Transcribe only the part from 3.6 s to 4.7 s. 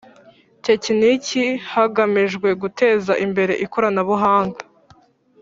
ikoranabuhanga